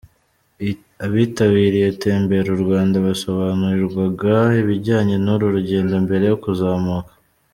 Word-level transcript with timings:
Abitabiriye 1.05 1.87
Tembera 2.01 2.49
u 2.57 2.59
Rwanda 2.63 2.95
basobanurirwaga 3.05 4.33
ibijyanye 4.61 5.15
n'uru 5.23 5.45
rugendo 5.55 5.93
mbere 6.05 6.23
yo 6.31 6.37
kuzamuka. 6.45 7.11